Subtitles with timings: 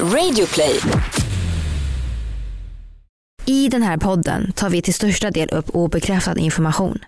[0.00, 0.80] Radioplay.
[3.46, 6.98] I den här podden tar vi till största del upp obekräftad information.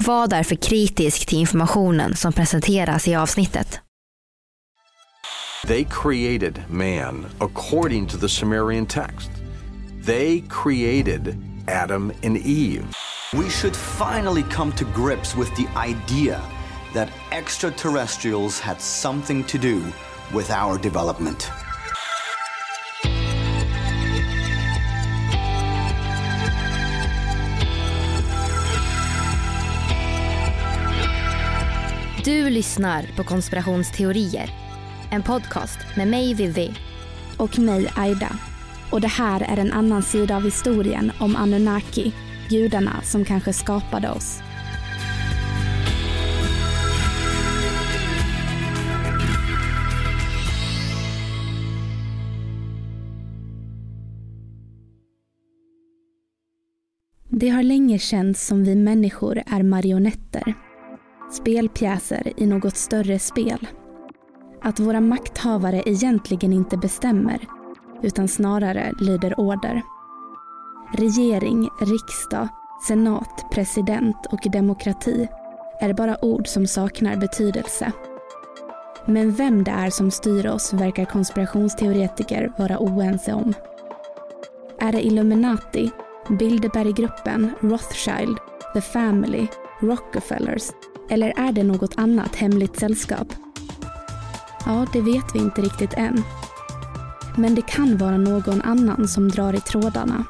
[0.00, 3.80] Var därför kritisk till informationen som presenteras i avsnittet.
[5.66, 9.30] They created man according to the Sumerian text.
[10.06, 11.36] They created
[11.68, 12.84] Adam and Eve.
[13.32, 16.40] We should finally come to grips with the idea
[16.94, 19.82] that extraterrestrials had something to do
[20.34, 21.50] with our development.
[32.24, 34.50] Du lyssnar på Konspirationsteorier.
[35.10, 36.74] En podcast med mig Vivi.
[37.36, 38.38] och mig Aida.
[38.92, 42.12] Och det här är en annan sida av historien om Anunnaki,
[42.48, 44.40] gudarna som kanske skapade oss.
[57.28, 60.54] Det har länge känts som vi människor är marionetter.
[61.34, 63.66] Spelpjäser i något större spel.
[64.62, 67.46] Att våra makthavare egentligen inte bestämmer
[68.02, 69.82] utan snarare lyder order.
[70.92, 72.48] Regering, riksdag,
[72.86, 75.28] senat, president och demokrati
[75.80, 77.92] är bara ord som saknar betydelse.
[79.06, 83.54] Men vem det är som styr oss verkar konspirationsteoretiker vara oense om.
[84.80, 85.90] Är det Illuminati,
[86.38, 88.38] Bilderberggruppen, Rothschild,
[88.74, 89.46] The Family,
[89.80, 90.70] Rockefellers
[91.10, 93.26] eller är det något annat hemligt sällskap?
[94.66, 96.22] Ja, det vet vi inte riktigt än.
[97.36, 100.24] Men det kan vara någon annan som drar i trådarna.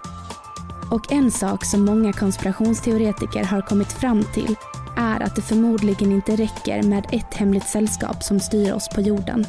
[0.91, 4.57] Och en sak som många konspirationsteoretiker har kommit fram till
[4.97, 9.47] är att det förmodligen inte räcker med ett hemligt sällskap som styr oss på jorden.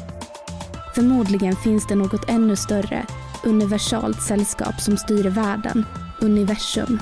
[0.94, 3.06] Förmodligen finns det något ännu större,
[3.44, 5.84] universalt sällskap som styr världen,
[6.20, 7.00] universum.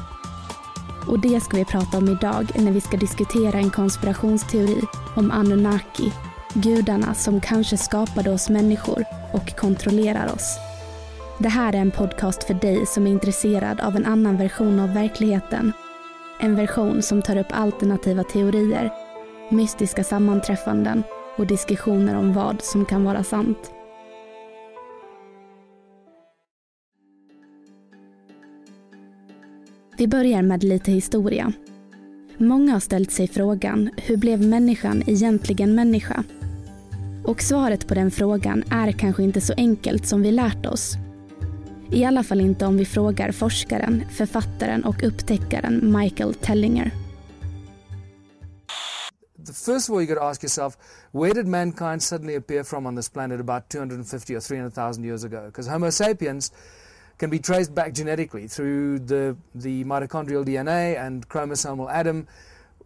[1.08, 4.80] Och det ska vi prata om idag när vi ska diskutera en konspirationsteori
[5.17, 6.12] om Anunnaki,
[6.55, 10.58] gudarna som kanske skapade oss människor och kontrollerar oss.
[11.39, 14.95] Det här är en podcast för dig som är intresserad av en annan version av
[14.95, 15.73] verkligheten.
[16.40, 18.90] En version som tar upp alternativa teorier,
[19.50, 21.02] mystiska sammanträffanden
[21.36, 23.70] och diskussioner om vad som kan vara sant.
[29.96, 31.52] Vi börjar med lite historia.
[32.38, 36.24] Många har ställt sig frågan, hur blev människan egentligen människa?
[37.24, 40.94] Och svaret på den frågan är kanske inte så enkelt som vi lärt oss.
[41.92, 46.90] I alla fall inte om vi frågar forskaren, författaren och upptäckaren Michael Tellinger.
[49.46, 50.76] The first of all, you got to ask yourself,
[51.12, 55.46] where did mankind suddenly appear from on this planet about 250 or 300,000 years ago?
[55.46, 56.52] Because Homo sapiens
[57.19, 62.27] can be traced back genetically through the, the mitochondrial DNA and chromosomal Adam.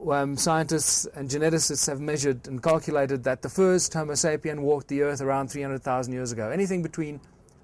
[0.09, 5.03] Um, scientists and geneticists have measured and calculated that the first Homo sapien walked the
[5.03, 7.17] earth around 300,000 years ago, anything between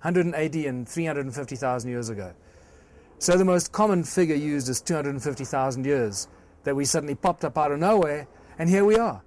[0.02, 2.32] 180 and 350,000 years ago.
[3.18, 6.28] So the most common figure used is 250,000 years,
[6.64, 8.26] that we suddenly popped up out of nowhere,
[8.58, 9.22] and here we are.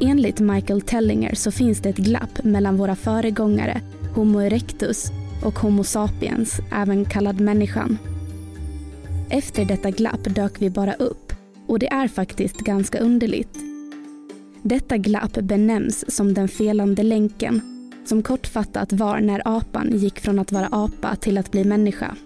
[0.00, 3.80] Enligt Michael Tellinger så finns det ett glapp mellan våra föregångare,
[4.14, 5.10] Homo erectus,
[5.44, 7.98] och Homo sapiens, även kallad människan.
[9.30, 11.32] Efter detta glapp dök vi bara upp
[11.66, 13.58] och det är faktiskt ganska underligt.
[14.62, 17.60] Detta glapp benämns som den felande länken,
[18.04, 22.16] som kortfattat var när apan gick från att vara apa till att bli människa.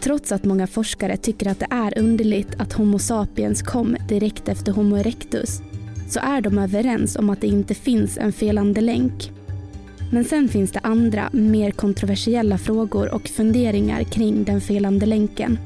[0.00, 4.72] Trots att många forskare tycker att det är underligt att Homo sapiens kom direkt efter
[4.72, 5.62] Homo erectus
[6.08, 9.30] så är de överens om att det inte finns en felande länk.
[10.12, 15.58] Men sen finns det andra, mer kontroversiella frågor och funderingar kring den felande länken.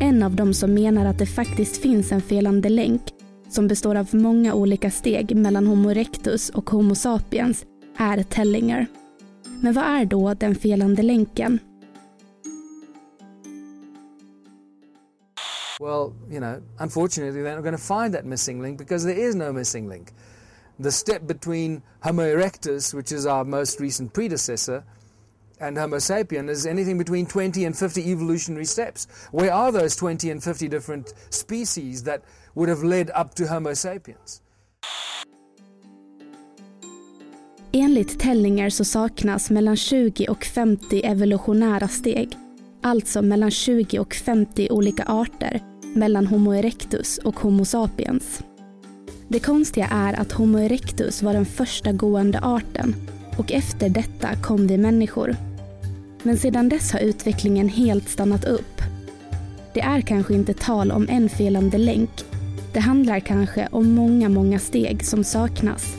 [0.00, 3.02] En av dem som menar att det faktiskt finns en felande länk
[3.48, 7.64] som består av många olika steg mellan Homo erectus och Homo sapiens
[7.98, 8.86] är Tellinger.
[9.60, 11.58] Men vad är då den felande länken?
[15.80, 19.36] Well, you know, unfortunately, they're not going to find that missing link because there is
[19.36, 20.12] no missing link.
[20.80, 24.84] The step between Homo erectus, which is our most recent predecessor,
[25.60, 29.06] and Homo sapien is anything between 20 and 50 evolutionary steps.
[29.30, 32.22] Where are those 20 and 50 different species that
[32.54, 34.42] would have led up to Homo sapiens?
[37.72, 42.47] Enligt Tellinger så saknas mellan 20 och 50 evolutionära steg.
[42.80, 45.60] Alltså mellan 20 och 50 olika arter
[45.94, 48.42] mellan Homo erectus och Homo sapiens.
[49.28, 52.94] Det konstiga är att Homo erectus var den första gående arten
[53.38, 55.36] och efter detta kom vi människor.
[56.22, 58.82] Men sedan dess har utvecklingen helt stannat upp.
[59.74, 62.10] Det är kanske inte tal om en felande länk.
[62.72, 65.96] Det handlar kanske om många, många steg som saknas.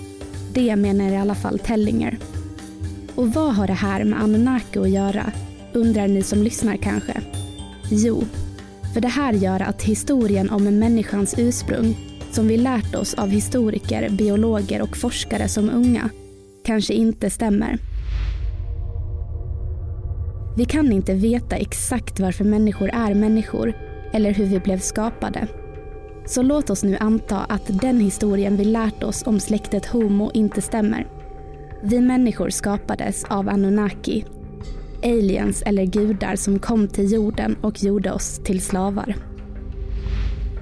[0.54, 2.18] Det menar i alla fall Tellinger.
[3.16, 5.32] Och vad har det här med Anunnaki att göra?
[5.74, 7.22] Undrar ni som lyssnar kanske?
[7.92, 8.24] Jo,
[8.94, 11.98] för det här gör att historien om människans ursprung,
[12.32, 16.10] som vi lärt oss av historiker, biologer och forskare som unga,
[16.66, 17.78] kanske inte stämmer.
[20.58, 23.74] Vi kan inte veta exakt varför människor är människor
[24.14, 25.48] eller hur vi blev skapade.
[26.26, 30.62] Så låt oss nu anta att den historien vi lärt oss om släktet Homo inte
[30.62, 31.08] stämmer.
[31.84, 34.26] Vi människor skapades av Anunnaki,
[35.04, 39.16] aliens eller gudar som kom till jorden och gjorde oss till slavar.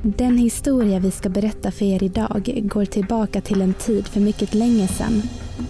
[0.04, 4.54] Den historia vi ska berätta för er idag går tillbaka till en tid för mycket
[4.54, 5.22] länge sedan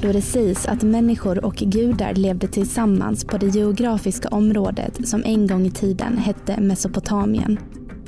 [0.02, 5.48] då det sägs att människor och gudar levde tillsammans på det geografiska området som en
[5.48, 7.60] gång i tiden hette Mesopotamien.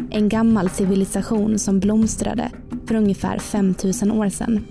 [0.09, 2.51] En gammal civilisation som blomstrade
[2.85, 4.65] för ungefär 5000 år sedan.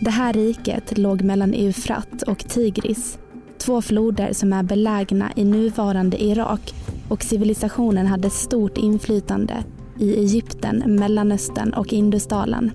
[0.00, 3.18] Det här riket låg mellan Eufrat och Tigris,
[3.64, 6.74] två floder som är belägna i nuvarande Irak
[7.08, 9.64] och civilisationen hade stort inflytande
[9.98, 12.70] i Egypten, Mellanöstern och Indusdalen.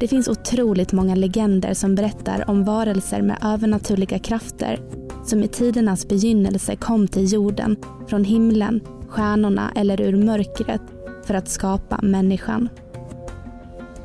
[0.00, 4.80] Det finns otroligt många legender som berättar om varelser med övernaturliga krafter
[5.24, 7.76] som i tidernas begynnelse kom till jorden
[8.06, 10.82] från himlen, stjärnorna eller ur mörkret
[11.24, 12.68] för att skapa människan.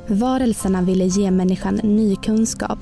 [0.08, 2.80] Varelserna ville ge människan ny kunskap,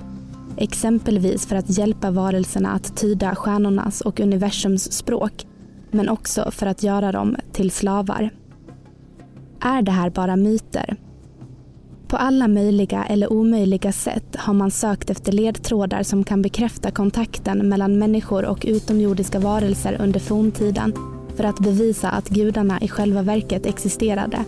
[0.58, 5.46] exempelvis för att hjälpa varelserna att tyda stjärnornas och universums språk,
[5.92, 8.30] men också för att göra dem till slavar.
[9.60, 10.98] Är det här bara myter?
[12.08, 17.70] På alla möjliga eller omöjliga sätt har man sökt efter ledtrådar som kan bekräfta kontakten
[17.70, 20.94] mellan människor och utomjordiska varelser under forntiden
[21.36, 24.46] för att bevisa att gudarna i själva verket existerade.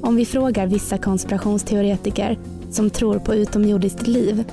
[0.00, 2.38] Om vi frågar vissa konspirationsteoretiker
[2.70, 4.44] som tror på utomjordiskt liv,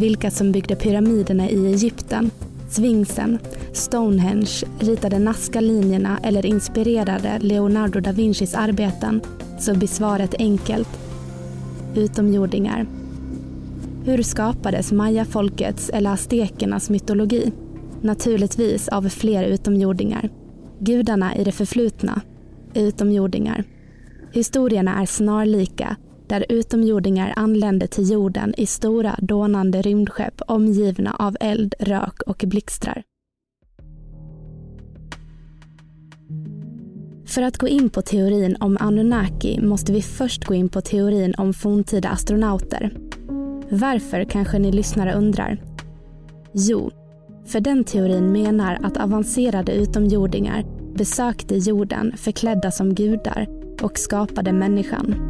[0.00, 2.30] vilka som byggde pyramiderna i Egypten,
[2.70, 3.38] Sphinxen,
[3.72, 9.20] Stonehenge, ritade Nazca-linjerna eller inspirerade Leonardo da Vincis arbeten,
[9.58, 10.88] så blir svaret enkelt
[11.94, 12.86] utomjordingar.
[14.04, 17.52] Hur skapades mayafolkets eller aztekernas mytologi?
[18.02, 20.30] Naturligtvis av fler utomjordingar.
[20.78, 22.20] Gudarna i det förflutna,
[22.74, 23.64] utomjordingar.
[24.32, 25.96] Historierna är snarlika,
[26.30, 33.02] där utomjordingar anlände till jorden i stora dånande rymdskepp omgivna av eld, rök och blixtrar.
[37.26, 41.34] För att gå in på teorin om Anunnaki måste vi först gå in på teorin
[41.38, 42.96] om forntida astronauter.
[43.70, 45.62] Varför kanske ni lyssnare undrar?
[46.52, 46.90] Jo,
[47.46, 53.46] för den teorin menar att avancerade utomjordingar besökte jorden förklädda som gudar
[53.82, 55.29] och skapade människan.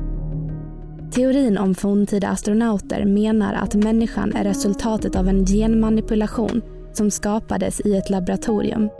[1.10, 6.62] Teorin om forntida astronauter menar att människan är resultatet av en genmanipulation
[6.92, 8.90] som skapades i ett laboratorium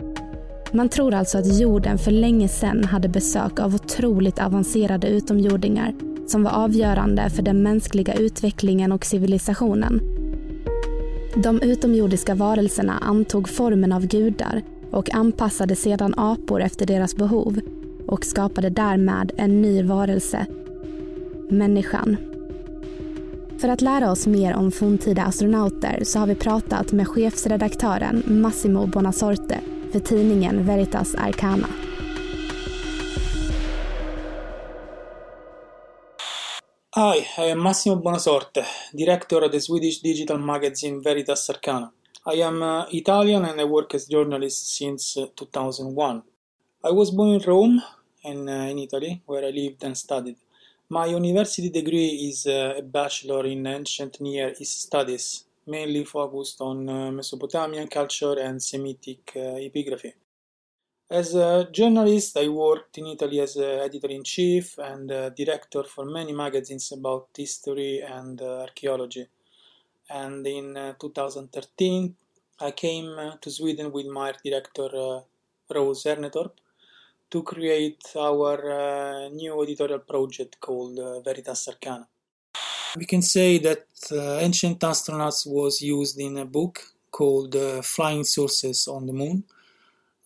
[0.73, 5.93] man tror alltså att jorden för länge sedan hade besök av otroligt avancerade utomjordingar
[6.27, 10.01] som var avgörande för den mänskliga utvecklingen och civilisationen.
[11.43, 17.59] De utomjordiska varelserna antog formen av gudar och anpassade sedan apor efter deras behov
[18.07, 20.45] och skapade därmed en ny varelse,
[21.51, 22.17] människan.
[23.61, 28.87] För att lära oss mer om forntida astronauter så har vi pratat med chefsredaktören Massimo
[28.87, 29.59] Bonasorte
[29.91, 31.67] för tidningen Veritas Arcana.
[36.95, 41.91] Hi, I am Massimo Bonasorte, director of the Swedish digital magazine Veritas Arcana.
[42.33, 46.21] I am uh, Italian and I work as journalist since uh, 2001.
[46.83, 47.81] I was born in Rome
[48.23, 50.35] and uh, in Italy, where I lived and studied.
[50.91, 56.89] My university degree is uh, a bachelor in ancient Near East studies mainly focused on
[56.89, 60.11] uh, Mesopotamian culture and Semitic uh, epigraphy.
[61.09, 66.33] As a journalist, I worked in Italy as editor in chief and director for many
[66.33, 69.25] magazines about history and archaeology.
[70.09, 72.15] And in 2013,
[72.59, 74.89] I came to Sweden with my director
[75.73, 76.51] Rose Ernetorp
[77.31, 82.07] to create our uh, new editorial project called uh, Veritas Arcana.
[82.97, 88.87] We can say that uh, Ancient Astronauts was used in a book called Flying Sources
[88.87, 89.43] on the Moon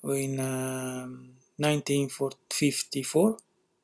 [0.04, 3.38] in um, 1954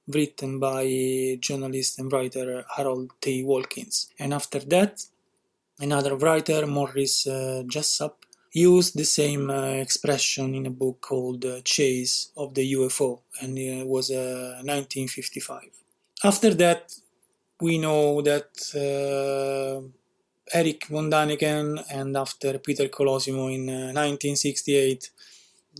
[0.07, 3.43] written by journalist and writer Harold T.
[3.43, 4.09] Walkins.
[4.19, 5.05] And after that,
[5.79, 11.61] another writer, Morris uh, Jessup, used the same uh, expression in a book called uh,
[11.63, 15.61] Chase of the UFO, and it was 1955.
[16.23, 16.93] After that,
[17.61, 18.49] we know that
[20.53, 25.09] Eric von Daniken and after Peter Colosimo in 1968,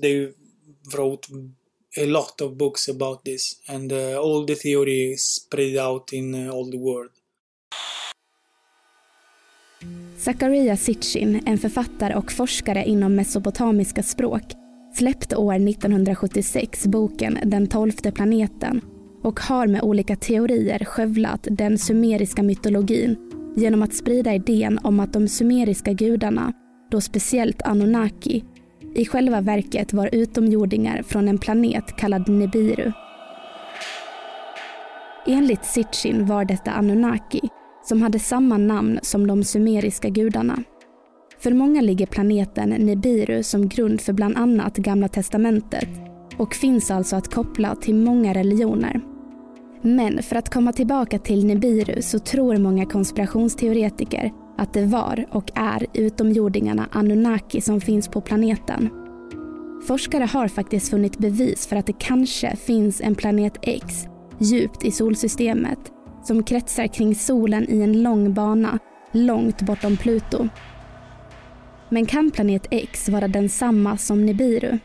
[0.01, 0.31] they
[0.93, 1.27] wrote
[1.97, 6.51] a lot of books about this, and uh, all the theory spread out in uh,
[6.51, 7.09] all the world.
[10.17, 14.43] Zakaria Sitchin, en författare och forskare inom mesopotamiska språk,
[14.93, 18.81] släppte år 1976 boken Den tolfte planeten
[19.23, 23.15] och har med olika teorier skövlat den sumeriska mytologin
[23.55, 26.53] genom att sprida idén om att de sumeriska gudarna,
[26.91, 28.43] då speciellt Anunnaki,
[28.95, 32.91] i själva verket var utomjordingar från en planet kallad Nibiru.
[35.27, 37.41] Enligt Sitchin var detta Anunnaki,
[37.91, 40.63] som hade samma namn som de sumeriska gudarna.
[41.39, 45.89] För många ligger planeten Nibiru som grund för bland annat Gamla Testamentet
[46.37, 49.01] och finns alltså att koppla till många religioner.
[49.81, 55.51] Men för att komma tillbaka till Nibiru så tror många konspirationsteoretiker att det var och
[55.55, 58.89] är utomjordingarna Anunnaki som finns på planeten.
[59.87, 64.05] Forskare har faktiskt funnit bevis för att det kanske finns en planet X
[64.39, 65.91] djupt i solsystemet
[66.23, 68.79] som kretsar kring solen i en lång bana
[69.11, 70.47] långt bortom Pluto.
[71.89, 74.77] Men kan planet X vara densamma som Nibiru?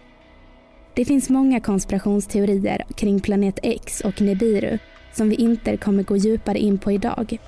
[0.95, 4.79] Det finns många konspirationsteorier kring planet X och Nibiru
[5.13, 7.39] som vi inte kommer gå djupare in på idag.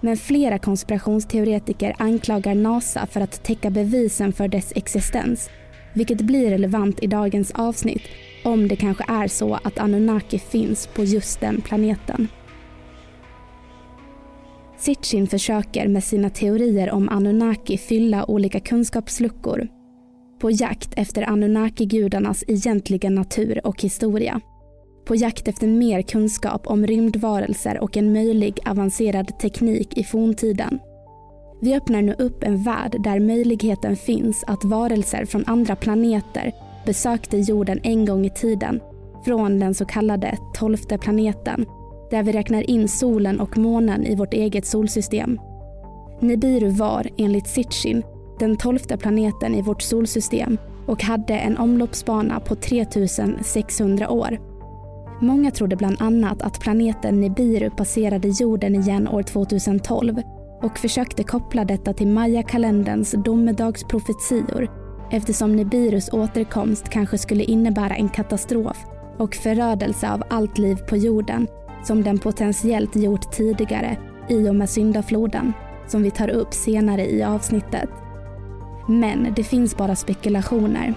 [0.00, 5.50] Men flera konspirationsteoretiker anklagar NASA för att täcka bevisen för dess existens,
[5.94, 8.02] vilket blir relevant i dagens avsnitt
[8.44, 12.28] om det kanske är så att Anunnaki finns på just den planeten.
[14.88, 19.68] Sitchin försöker med sina teorier om Anunnaki fylla olika kunskapsluckor
[20.40, 24.40] på jakt efter Anunnaki-gudarnas egentliga natur och historia
[25.06, 30.78] på jakt efter mer kunskap om rymdvarelser och en möjlig avancerad teknik i forntiden.
[31.60, 36.52] Vi öppnar nu upp en värld där möjligheten finns att varelser från andra planeter
[36.86, 38.80] besökte jorden en gång i tiden
[39.24, 41.66] från den så kallade tolfte planeten
[42.10, 45.40] där vi räknar in solen och månen i vårt eget solsystem.
[46.20, 48.02] Nibiru var, enligt Sitchin,
[48.38, 54.38] den tolfte planeten i vårt solsystem och hade en omloppsbana på 3600 år.
[55.20, 60.22] Många trodde bland annat att planeten Nibiru passerade jorden igen år 2012
[60.62, 64.68] och försökte koppla detta till Maya-kalenderns domedagsprofetior
[65.10, 68.76] eftersom Nibirus återkomst kanske skulle innebära en katastrof
[69.18, 71.46] och förödelse av allt liv på jorden
[71.84, 73.96] som den potentiellt gjort tidigare
[74.28, 75.52] i och med syndafloden
[75.86, 77.88] som vi tar upp senare i avsnittet.
[78.88, 80.94] Men det finns bara spekulationer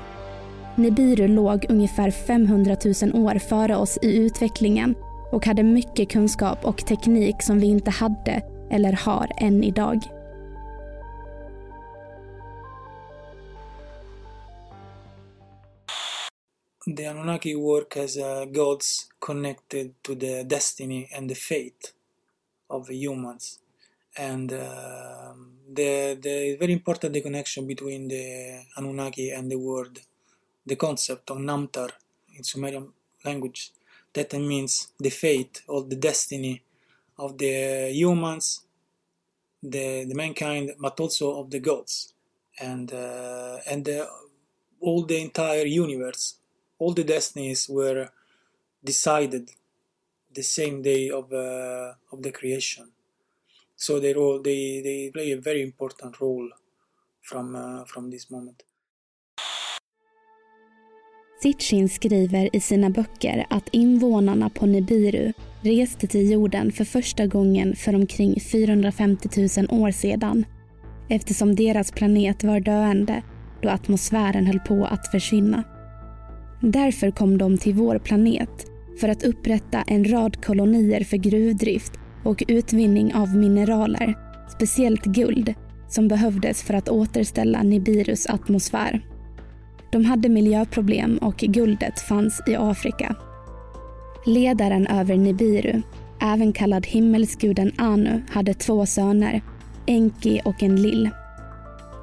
[0.76, 2.76] Nibiru låg ungefär 500
[3.14, 4.96] 000 år före oss i utvecklingen
[5.32, 10.00] och hade mycket kunskap och teknik som vi inte hade eller har än idag.
[16.88, 21.94] The Anunnaki work as uh, gods connected to the destiny and the fate
[22.70, 23.60] of the humans.
[24.18, 25.34] And uh,
[25.72, 30.00] the, the very important the connection between the Anunnaki and the world
[30.66, 31.92] the concept of Namtar
[32.36, 32.92] in Sumerian
[33.26, 33.72] language.
[34.14, 36.64] That means the fate or the destiny
[37.18, 38.62] of the humans,
[39.64, 42.14] the, the mankind, but also of the gods,
[42.60, 44.08] and uh, and the,
[44.80, 46.36] all the entire universe.
[46.82, 48.08] All the destinies were
[48.86, 49.50] decided
[50.36, 52.86] the same day of uh, of the creation.
[53.76, 56.50] So they all they, they play a very important role
[57.22, 58.64] from uh, from this moment.
[61.44, 67.76] Sitchin skriver i sina böcker att invånarna på Nibiru reste till jorden för första gången
[67.76, 69.30] för omkring 450
[69.70, 70.46] 000 år sedan
[71.10, 73.24] eftersom deras planet var döende
[73.62, 75.64] då atmosfären höll på att försvinna.
[76.62, 78.66] Därför kom de till vår planet
[79.00, 81.92] för att upprätta en rad kolonier för gruvdrift
[82.24, 84.14] och utvinning av mineraler,
[84.56, 85.54] speciellt guld,
[85.90, 89.06] som behövdes för att återställa Nibirus atmosfär.
[89.92, 93.16] De hade miljöproblem och guldet fanns i Afrika.
[94.26, 95.82] Ledaren över Nibiru,
[96.22, 99.42] även kallad himmelsguden Anu, hade två söner,
[99.86, 101.10] Enki och en Lill.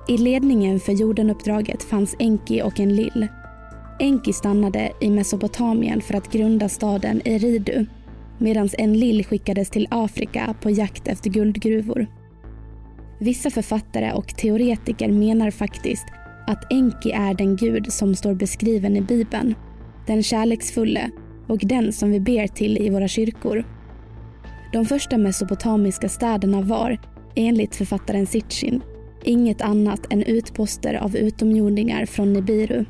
[0.08, 3.28] I ledningen för jordenuppdraget fanns Enki och en Lill.
[4.00, 7.86] Enki stannade i Mesopotamien för att grunda staden Eridu
[8.38, 12.06] medan Enlil skickades till Afrika på jakt efter guldgruvor.
[13.20, 16.06] Vissa författare och teoretiker menar faktiskt
[16.46, 19.54] att Enki är den gud som står beskriven i Bibeln.
[20.06, 21.10] Den kärleksfulle
[21.46, 23.64] och den som vi ber till i våra kyrkor.
[24.72, 26.98] De första mesopotamiska städerna var,
[27.34, 28.80] enligt författaren Sitchin,
[29.24, 32.84] inget annat än utposter av utomjordingar från Nibiru.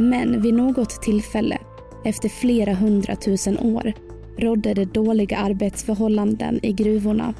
[0.00, 1.58] Men vid något tillfälle,
[2.04, 3.92] efter flera hundratusen år,
[4.38, 7.34] rådde det dåliga arbetsförhållanden i gruvorna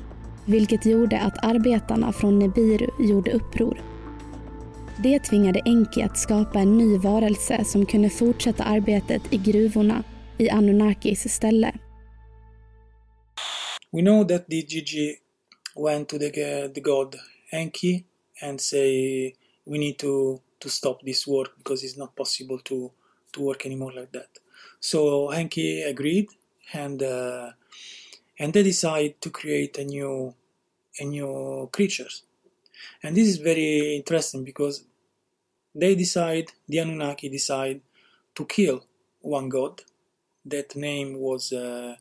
[0.51, 3.81] vilket gjorde att arbetarna från Nibiru gjorde uppror.
[5.03, 10.05] Det tvingade Enki att skapa en ny varelse som kunde fortsätta arbetet i gruvorna
[10.39, 11.73] i Anunnakis ställe.
[13.93, 15.17] We know that DGG
[15.85, 16.31] went to the,
[16.75, 17.17] the god
[17.53, 18.05] Enki
[18.43, 19.25] and say
[19.67, 22.93] we need to, to stop this work because it's not possible to,
[23.33, 24.29] to work anymore like that.
[24.81, 26.29] So Enki agreed
[26.73, 27.51] and uh,
[28.39, 30.35] and they decide to create a new
[30.99, 32.25] a new creatures.
[33.03, 34.85] And this is very interesting because
[35.75, 37.81] they decide the Anunnaki decide
[38.35, 38.85] to kill
[39.21, 39.83] one god.
[40.45, 41.97] That name was uh,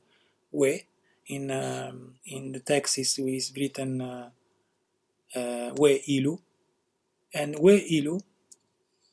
[0.52, 0.86] We.
[1.28, 4.30] In um, in the text is, is written uh,
[5.36, 6.40] uh, We Ilu,
[7.36, 8.20] and We Ilu,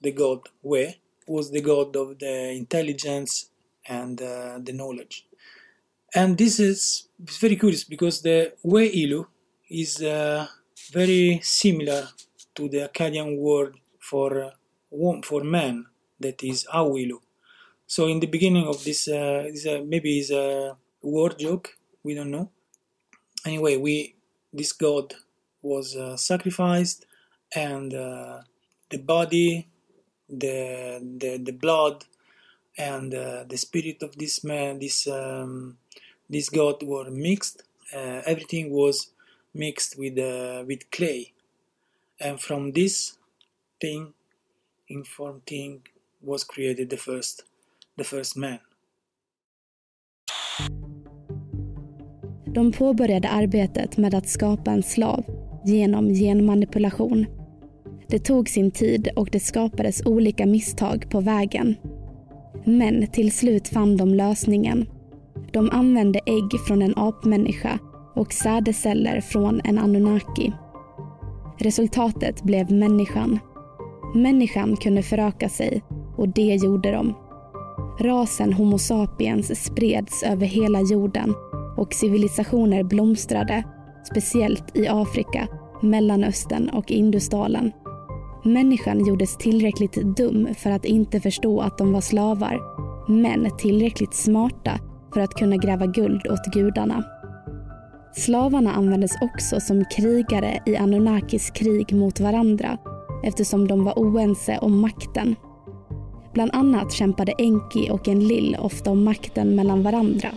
[0.07, 0.83] the god We,
[1.27, 3.33] was the god of the intelligence
[3.89, 5.27] and uh, the knowledge.
[6.15, 9.27] And this is very curious because the We Ilu
[9.69, 10.47] is uh,
[10.93, 12.09] very similar
[12.55, 15.87] to the Akkadian word for uh, for man,
[16.21, 17.19] that is Awilu.
[17.87, 21.67] So in the beginning of this, uh, uh, maybe is a word joke.
[22.05, 22.51] We don't know.
[23.45, 24.15] Anyway, we
[24.53, 25.15] this god
[25.63, 27.05] was uh, sacrificed,
[27.55, 27.93] and
[28.91, 29.69] the body,
[30.29, 32.05] the the, the blood,
[32.79, 35.77] and uh, the spirit of this man, this um,
[36.29, 37.63] this god were mixed.
[37.95, 39.11] Uh, everything was
[39.55, 41.33] mixed with uh, with clay,
[42.21, 43.19] and from this
[43.81, 44.13] thing,
[44.89, 45.83] informed thing,
[46.23, 47.45] was created the first
[47.97, 48.59] the first man.
[52.55, 55.25] De påbörjade arbetet med att skapa en slav
[55.67, 57.46] genom genmanipulation.
[58.09, 61.77] Det tog sin tid och det skapades olika misstag på vägen.
[62.65, 64.87] Men till slut fann de lösningen.
[65.53, 67.79] De använde ägg från en apmänniska
[68.15, 70.53] och sädesceller från en Anunnaki.
[71.59, 73.39] Resultatet blev människan.
[74.15, 75.83] Människan kunde föröka sig
[76.17, 77.15] och det gjorde de.
[78.01, 81.35] Rasen Homo sapiens spreds över hela jorden
[81.77, 83.65] och civilisationer blomstrade,
[84.05, 85.49] speciellt i Afrika,
[85.83, 87.73] Mellanöstern och Indusdalen.
[88.47, 92.61] Människan gjordes tillräckligt dum för att inte förstå att de var slavar,
[93.09, 94.81] men tillräckligt smarta
[95.15, 97.05] för att kunna gräva guld åt gudarna.
[98.15, 102.79] Slavarna användes också som krigare i Anunnakis krig mot varandra
[103.25, 105.37] eftersom de var oense om makten.
[106.35, 110.29] Bland annat kämpade Enki och Enlil ofta om makten mellan varandra.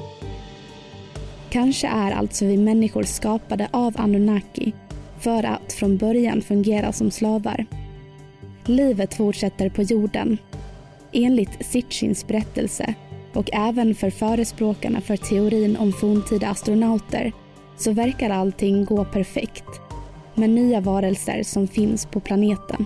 [1.49, 4.73] Kanske är alltså vi människor skapade av Anunnaki
[5.19, 7.65] för att från början fungera som slavar.
[8.69, 10.37] Livet fortsätter på jorden.
[11.11, 12.93] Enligt Sitchins berättelse
[13.33, 17.31] och även för förespråkarna för teorin om forntida astronauter
[17.77, 19.65] så verkar allting gå perfekt
[20.35, 22.85] med nya varelser som finns på planeten.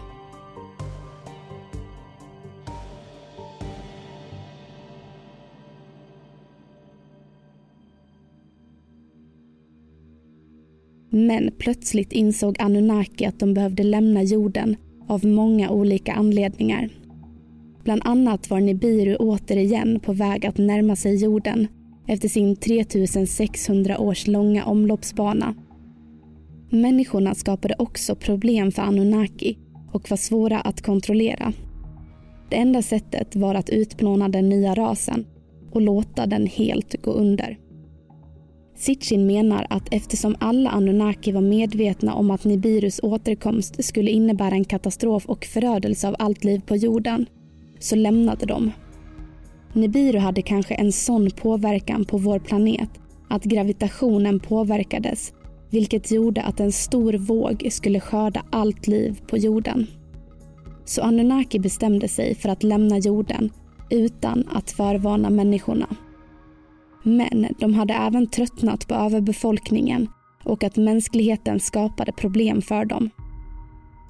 [11.09, 14.75] Men plötsligt insåg Anunnaki att de behövde lämna jorden
[15.13, 16.89] av många olika anledningar.
[17.83, 21.67] Bland annat var Nibiru återigen på väg att närma sig jorden
[22.07, 25.55] efter sin 3600 års långa omloppsbana.
[26.69, 29.57] Människorna skapade också problem för Anunnaki
[29.91, 31.53] och var svåra att kontrollera.
[32.49, 35.25] Det enda sättet var att utplåna den nya rasen
[35.71, 37.57] och låta den helt gå under.
[38.75, 44.65] Sitchin menar att eftersom alla Anunnaki var medvetna om att Nibirus återkomst skulle innebära en
[44.65, 47.25] katastrof och förödelse av allt liv på jorden
[47.79, 48.71] så lämnade de
[49.73, 52.89] Nibiru hade kanske en sån påverkan på vår planet
[53.29, 55.33] att gravitationen påverkades
[55.69, 59.87] vilket gjorde att en stor våg skulle skörda allt liv på jorden.
[60.85, 63.49] Så Anunnaki bestämde sig för att lämna jorden
[63.89, 65.87] utan att förvarna människorna.
[67.03, 70.07] Men de hade även tröttnat på överbefolkningen
[70.43, 73.09] och att mänskligheten skapade problem för dem.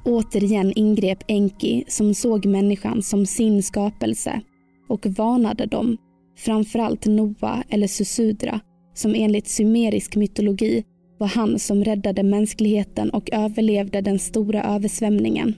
[0.06, 4.42] Återigen ingrep Enki som såg människan som sin skapelse
[4.88, 5.98] och varnade dem
[6.38, 8.60] Framförallt Noa eller Susudra
[8.94, 10.84] som enligt sumerisk mytologi
[11.18, 15.56] var han som räddade mänskligheten och överlevde den stora översvämningen.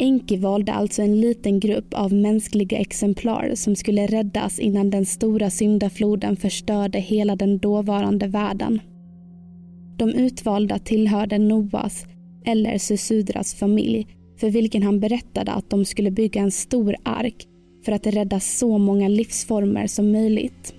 [0.00, 5.50] Enki valde alltså en liten grupp av mänskliga exemplar som skulle räddas innan den stora
[5.50, 8.80] syndafloden förstörde hela den dåvarande världen.
[9.96, 12.06] De utvalda tillhörde Noas,
[12.44, 14.06] eller Susudras familj,
[14.40, 17.46] för vilken han berättade att de skulle bygga en stor ark
[17.84, 20.74] för att rädda så många livsformer som möjligt.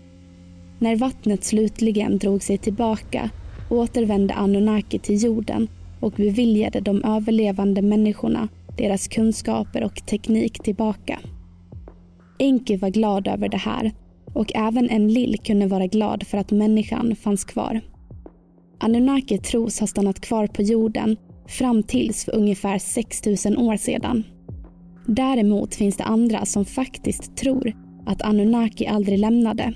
[0.79, 3.29] När vattnet slutligen drog sig tillbaka
[3.69, 5.67] återvände Anunnaki till jorden
[5.99, 8.47] och beviljade de överlevande människorna
[8.79, 11.19] deras kunskaper och teknik tillbaka.
[12.39, 13.91] Enki var glad över det här
[14.33, 17.81] och även Enlil kunde vara glad för att människan fanns kvar.
[18.79, 24.23] Anunnaki tros ha stannat kvar på jorden fram tills för ungefär 6000 år sedan.
[25.07, 27.73] Däremot finns det andra som faktiskt tror
[28.05, 29.73] att Anunnaki aldrig lämnade.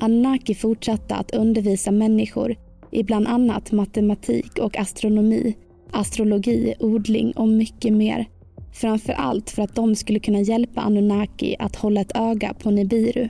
[0.00, 2.56] Anunnaki fortsatte att undervisa människor
[2.92, 5.56] i bland annat matematik och astronomi,
[5.94, 8.26] astrologi, odling och mycket mer.
[8.72, 13.28] Framför allt för att de skulle kunna hjälpa Anunnaki att hålla ett öga på Nibiru.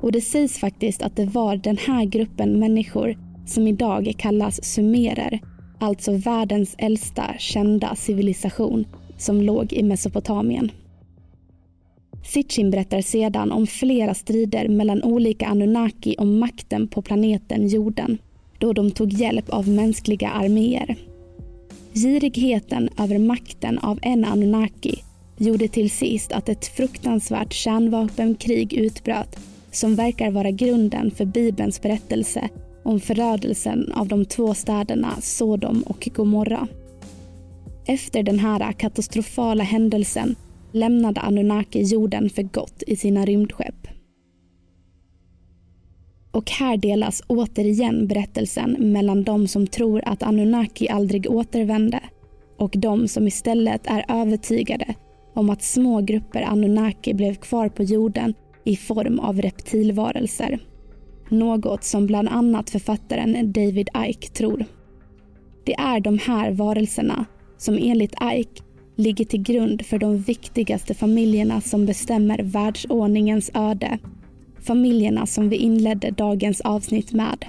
[0.00, 5.40] Och det sägs faktiskt att det var den här gruppen människor som idag kallas sumerer,
[5.78, 8.86] alltså världens äldsta kända civilisation
[9.18, 10.70] som låg i Mesopotamien.
[12.24, 18.18] Sitchin berättar sedan om flera strider mellan olika Anunnaki om makten på planeten jorden
[18.58, 20.96] då de tog hjälp av mänskliga arméer.
[21.94, 25.02] Girigheten över makten av en Anunnaki
[25.36, 29.36] gjorde till sist att ett fruktansvärt kärnvapenkrig utbröt
[29.70, 32.48] som verkar vara grunden för Bibelns berättelse
[32.84, 36.68] om förödelsen av de två städerna Sodom och Gomorra.
[37.86, 40.36] Efter den här katastrofala händelsen
[40.72, 43.81] lämnade Anunnaki jorden för gott i sina rymdskepp.
[46.32, 52.00] Och här delas återigen berättelsen mellan de som tror att Anunnaki aldrig återvände
[52.58, 54.94] och de som istället är övertygade
[55.34, 60.58] om att små grupper Anunnaki blev kvar på jorden i form av reptilvarelser.
[61.28, 64.64] Något som bland annat författaren David Ike tror.
[65.64, 67.24] Det är de här varelserna
[67.58, 68.62] som enligt Ike
[68.96, 73.98] ligger till grund för de viktigaste familjerna som bestämmer världsordningens öde
[74.62, 77.44] familjerna som vi inledde dagens avsnitt med.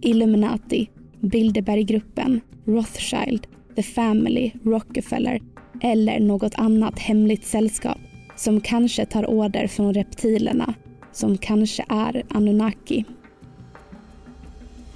[0.00, 0.88] Illuminati,
[1.20, 3.46] Bilderberggruppen, Rothschild,
[3.76, 5.40] The Family, Rockefeller
[5.82, 7.98] eller något annat hemligt sällskap
[8.36, 10.74] som kanske tar order från reptilerna,
[11.12, 13.04] som kanske är Anunnaki.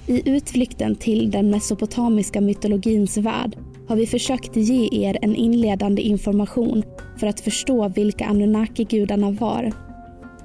[0.07, 6.83] I utflykten till den mesopotamiska mytologins värld har vi försökt ge er en inledande information
[7.17, 9.71] för att förstå vilka Anunnaki-gudarna var.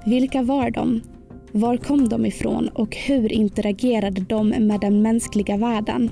[0.07, 1.01] Vilka var de?
[1.53, 6.11] Var kom de ifrån och hur interagerade de med den mänskliga världen?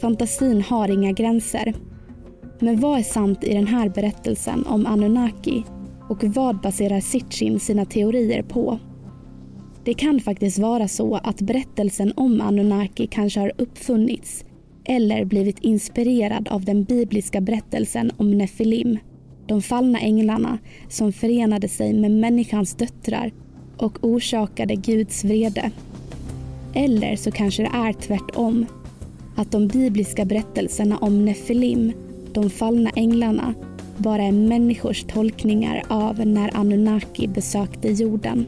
[0.00, 1.74] Fantasin har inga gränser.
[2.58, 5.64] Men vad är sant i den här berättelsen om Anunnaki
[6.08, 8.78] och vad baserar Sitchin sina teorier på?
[9.84, 14.44] Det kan faktiskt vara så att berättelsen om Anunnaki kanske har uppfunnits
[14.84, 18.98] eller blivit inspirerad av den bibliska berättelsen om Nefilim,
[19.46, 23.32] de fallna änglarna som förenade sig med människans döttrar
[23.76, 25.70] och orsakade Guds vrede.
[26.74, 28.66] Eller så kanske det är tvärtom.
[29.36, 31.92] Att de bibliska berättelserna om Nefilim,
[32.32, 33.54] de fallna änglarna,
[33.96, 38.46] bara är människors tolkningar av när Anunnaki besökte jorden.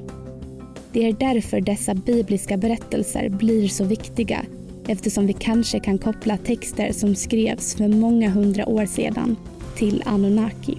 [0.92, 4.44] Det är därför dessa bibliska berättelser blir så viktiga
[4.88, 9.36] eftersom vi kanske kan koppla texter som skrevs för många hundra år sedan
[9.76, 10.78] till Anunnaki.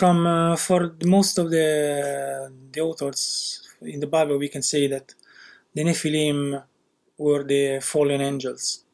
[0.00, 3.22] From uh, for most of the the authors
[3.82, 5.14] in the Bible, we can say that
[5.74, 6.64] the Nephilim
[7.18, 8.84] were the fallen angels,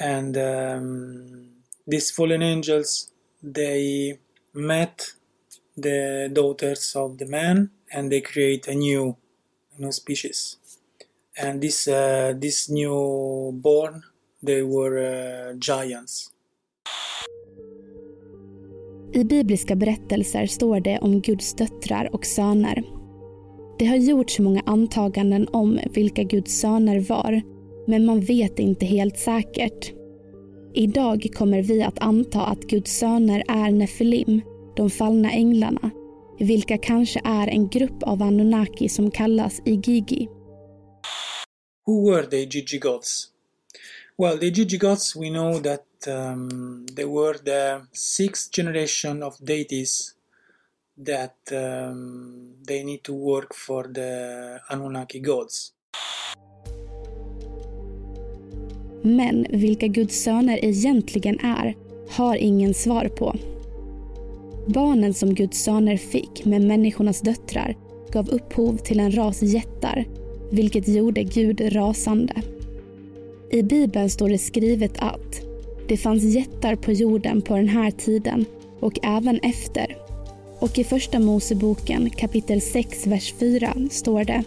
[0.00, 1.48] and um,
[1.86, 4.18] these fallen angels they
[4.52, 5.12] met
[5.76, 9.16] the daughters of the man, and they create a new
[9.78, 10.56] new species.
[11.36, 14.02] And this uh, this new born,
[14.42, 16.31] they were uh, giants.
[19.14, 22.82] I bibliska berättelser står det om Guds döttrar och söner.
[23.78, 27.42] Det har gjorts många antaganden om vilka Guds söner var,
[27.86, 29.92] men man vet inte helt säkert.
[30.74, 34.40] Idag kommer vi att anta att Guds söner är Nefilim,
[34.76, 35.90] de fallna änglarna,
[36.38, 40.28] vilka kanske är en grupp av Anunnaki som kallas Igigi.
[41.86, 43.28] Who were the Gigi gods?
[44.18, 50.14] Well, the Gigi gods we know that um, they were the sixth generation of deities
[51.06, 55.72] that um, they need to work for the Anunnaki gods.
[59.02, 61.76] Men vilka Guds söner egentligen är
[62.10, 63.36] har ingen svar på.
[64.66, 67.76] Barnen som Guds söner fick med människornas döttrar
[68.12, 70.04] gav upphov till en ras jättar,
[70.50, 72.42] vilket gjorde Gud rasande.
[73.50, 75.51] I Bibeln står det skrivet att
[75.88, 78.44] det fanns jättar på jorden på den här tiden
[78.80, 79.96] och även efter.
[80.58, 84.44] Och i Första Moseboken kapitel 6, vers 4 står det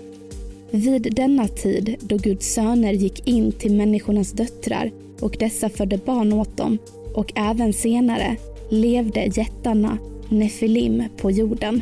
[0.71, 6.33] vid denna tid då Guds söner gick in till människornas döttrar och dessa födde barn
[6.33, 6.77] åt dem
[7.13, 8.35] och även senare
[8.69, 9.97] levde jättarna,
[10.29, 11.81] Nefilim, på jorden.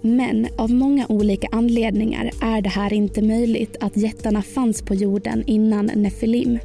[0.00, 5.44] Men av många olika anledningar är det här inte möjligt att jättarna fanns på jorden
[5.46, 6.58] innan Nefilim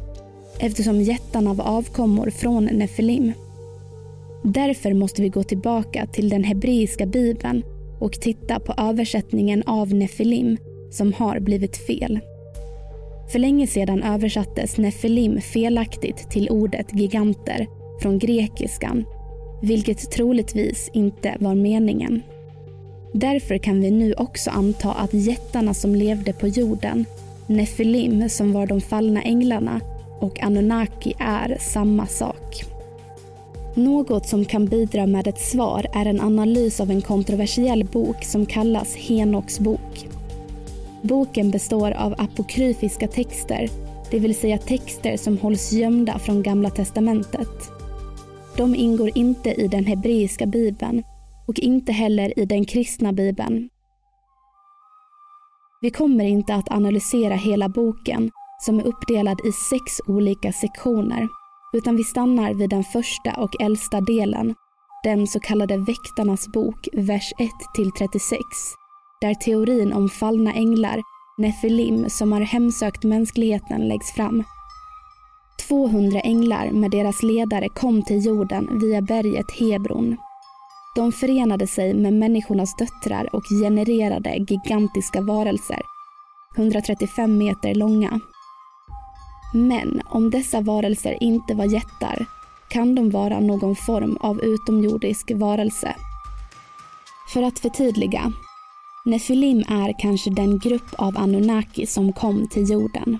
[0.61, 3.33] eftersom jättarna var avkommor från Nefilim.
[4.43, 7.63] Därför måste vi gå tillbaka till den hebreiska bibeln
[7.99, 10.57] och titta på översättningen av Nefilim
[10.91, 12.19] som har blivit fel.
[13.31, 17.67] För länge sedan översattes Nefilim felaktigt till ordet giganter
[18.01, 19.05] från grekiskan,
[19.61, 22.21] vilket troligtvis inte var meningen.
[23.13, 27.05] Därför kan vi nu också anta att jättarna som levde på jorden,
[27.47, 29.81] Nefilim som var de fallna änglarna
[30.21, 32.63] och Anunnaki är samma sak.
[33.75, 38.45] Något som kan bidra med ett svar är en analys av en kontroversiell bok som
[38.45, 40.07] kallas Henoks bok.
[41.01, 43.69] Boken består av apokryfiska texter,
[44.11, 47.71] det vill säga texter som hålls gömda från Gamla testamentet.
[48.57, 51.03] De ingår inte i den hebreiska bibeln
[51.47, 53.69] och inte heller i den kristna bibeln.
[55.81, 58.31] Vi kommer inte att analysera hela boken
[58.65, 61.29] som är uppdelad i sex olika sektioner
[61.73, 64.55] utan vi stannar vid den första och äldsta delen,
[65.03, 67.49] den så kallade Väktarnas bok, vers 1
[67.97, 68.41] 36
[69.21, 71.01] där teorin om fallna änglar,
[71.37, 74.43] Nefilim, som har hemsökt mänskligheten läggs fram.
[75.67, 80.17] 200 änglar med deras ledare kom till jorden via berget Hebron.
[80.95, 85.81] De förenade sig med människornas döttrar och genererade gigantiska varelser,
[86.57, 88.19] 135 meter långa.
[89.53, 92.25] Men om dessa varelser inte var jättar
[92.69, 95.95] kan de vara någon form av utomjordisk varelse.
[97.33, 98.33] För att förtydliga,
[99.05, 103.19] Nefilim är kanske den grupp av Anunnaki som kom till jorden.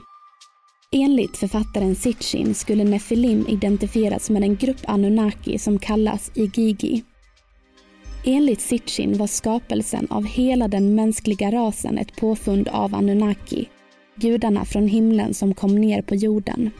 [0.91, 7.03] Enligt författaren Sitchin skulle Nefilim identifieras med en grupp Anunnaki som kallas Igigi.
[8.25, 13.69] Enligt Sitchin var skapelsen av hela den mänskliga rasen ett påfund av Anunnaki,
[14.15, 16.71] gudarna från himlen som kom ner på jorden.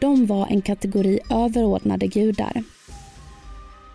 [0.00, 2.64] De var en kategori överordnade gudar.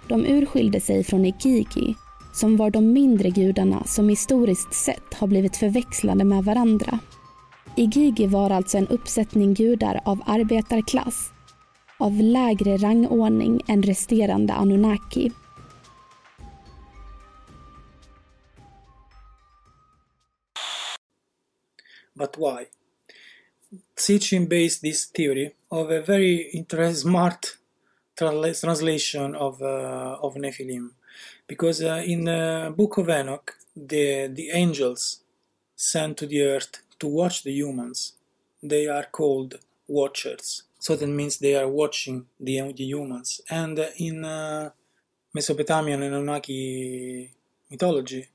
[0.07, 1.95] De urskilde sig från Igigi
[2.35, 6.99] som var de mindre gudarna som historiskt sett har blivit förväxlade med varandra.
[7.75, 11.31] Igigi var alltså en uppsättning gudar av arbetarklass,
[11.97, 15.31] av lägre rangordning än resterande Anunnaki.
[22.15, 22.67] But why?
[23.95, 27.57] Sitchin based this theory of a very smart
[28.15, 30.91] translation of, uh, of Nephilim
[31.47, 35.21] because uh, in the book of Enoch, the the angels
[35.75, 38.13] sent to the earth to watch the humans.
[38.63, 39.55] They are called
[39.87, 40.63] watchers.
[40.79, 43.41] So that means they are watching the, the humans.
[43.49, 44.71] And in uh,
[45.33, 47.31] Mesopotamian and Anunnaki
[47.69, 48.27] mythology,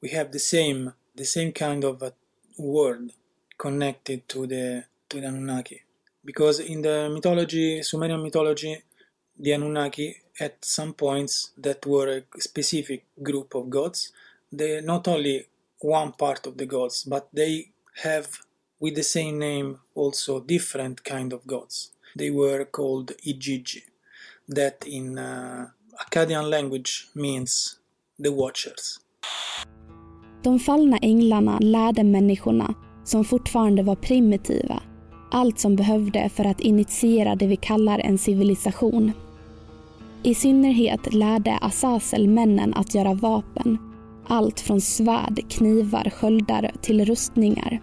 [0.00, 2.12] we have the same the same kind of a
[2.58, 3.12] word
[3.64, 4.64] connected to the
[5.08, 5.78] to the Anunnaki.
[6.24, 8.74] Because in the mythology, Sumerian mythology,
[9.38, 14.12] the Anunnaki at some points that were a specific group of gods.
[14.58, 15.46] They not only
[15.80, 17.70] one part of the gods, but they
[18.02, 18.26] have
[18.80, 21.90] with the same name also different kind of gods.
[22.16, 23.82] They were called Ijiji,
[24.48, 25.68] that in uh,
[26.02, 27.78] Akkadian language means
[28.18, 28.98] the watchers.
[30.42, 34.82] De fallna änglarna lärde människorna, som fortfarande var primitiva,
[35.30, 39.12] allt som behövde för att initiera det vi kallar en civilisation.
[40.22, 43.78] I synnerhet lärde Azazel männen att göra vapen.
[44.26, 47.80] Allt från svärd, knivar, sköldar till rustningar.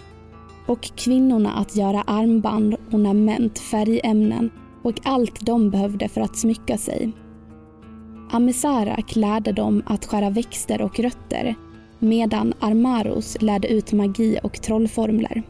[0.68, 4.50] Och kvinnorna att göra armband, ornament, färgämnen
[4.84, 7.12] och allt de behövde för att smycka sig.
[8.32, 11.56] Amisarak lärde dem att skära växter och rötter
[12.00, 15.44] medan Armaros lärde ut magi och trollformler.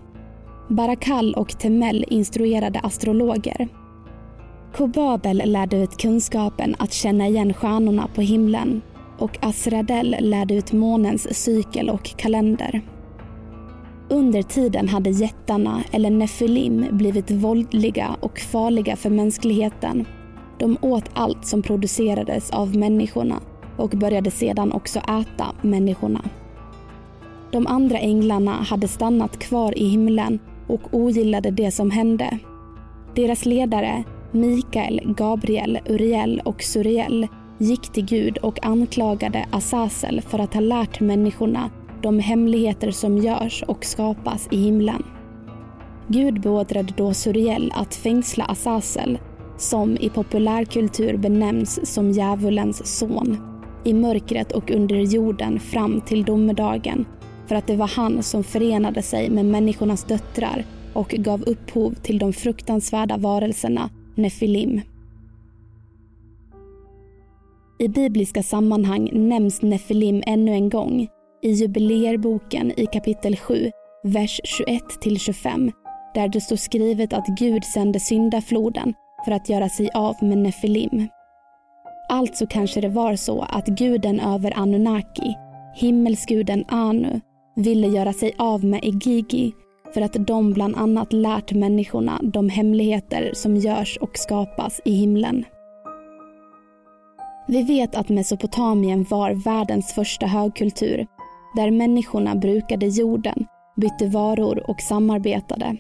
[0.68, 3.68] Barakal och Temel instruerade astrologer
[4.76, 8.82] Kobabel lärde ut kunskapen att känna igen stjärnorna på himlen
[9.18, 12.82] och Asradel lärde ut månens cykel och kalender.
[14.10, 20.06] Under tiden hade jättarna, eller Nefilim, blivit våldliga och farliga för mänskligheten.
[20.60, 23.40] De åt allt som producerades av människorna
[23.78, 26.22] och började sedan också äta människorna.
[27.52, 32.40] De andra änglarna hade stannat kvar i himlen och ogillade det som hände.
[33.16, 40.54] Deras ledare, Mikael, Gabriel, Uriel och Suriel gick till Gud och anklagade Azazel för att
[40.54, 41.70] ha lärt människorna
[42.02, 45.04] de hemligheter som görs och skapas i himlen.
[46.08, 49.20] Gud beordrade då Suriel att fängsla Azazel,
[49.58, 53.38] som i populärkultur benämns som djävulens son,
[53.84, 57.06] i mörkret och under jorden fram till domedagen,
[57.48, 62.20] för att det var han som förenade sig med människornas döttrar och gav upphov till
[62.20, 64.82] de fruktansvärda varelserna Nefilim.
[67.80, 71.08] I bibliska sammanhang nämns Nefilim ännu en gång
[71.42, 73.72] i jubileerboken i kapitel 7,
[74.04, 75.72] vers 21-25
[76.18, 78.94] där det står skrivet att Gud sände syndafloden
[79.26, 81.08] för att göra sig av med Nefilim.
[82.10, 85.36] Alltså kanske det var så att guden över Anunnaki,
[85.76, 87.20] himmelsguden Anu,
[87.58, 89.54] ville göra sig av med igigi
[89.94, 95.46] för att de bland annat lärt människorna de hemligheter som görs och skapas i himlen.
[97.48, 101.08] Vi vet att Mesopotamien var världens första högkultur
[101.56, 105.78] där människorna brukade jorden, bytte varor och samarbetade.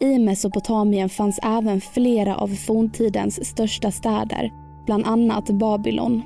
[0.00, 4.50] I Mesopotamien fanns även flera av forntidens största städer,
[4.86, 6.22] bland annat Babylon.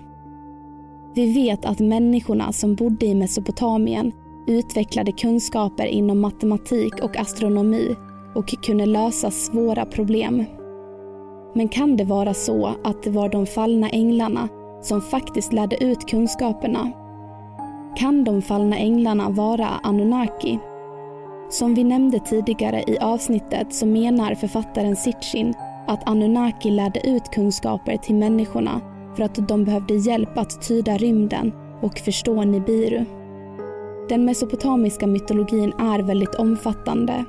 [1.14, 4.12] Vi vet att människorna som bodde i Mesopotamien
[4.46, 7.96] utvecklade kunskaper inom matematik och astronomi
[8.34, 10.44] och kunde lösa svåra problem.
[11.54, 14.48] Men kan det vara så att det var de fallna änglarna
[14.82, 16.92] som faktiskt lärde ut kunskaperna?
[17.96, 20.58] Kan de fallna änglarna vara Anunnaki?
[21.50, 25.54] Som vi nämnde tidigare i avsnittet så menar författaren Sitchin
[25.86, 28.80] att Anunnaki lärde ut kunskaper till människorna
[29.16, 31.52] för att de behövde hjälp att tyda rymden
[31.82, 33.04] och förstå Nibiru.
[34.08, 37.24] Den mesopotamiska mytologin är väldigt omfattande.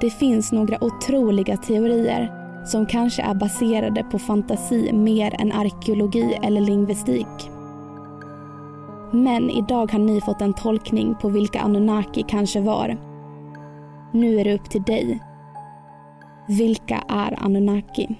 [0.00, 2.32] Det finns några otroliga teorier
[2.66, 7.50] som kanske är baserade på fantasi mer än arkeologi eller lingvistik.
[9.10, 12.96] Men idag har ni fått en tolkning på vilka Anunnaki kanske var.
[14.12, 15.20] Nu är det upp till dig.
[16.48, 18.16] Vilka är Anunnaki?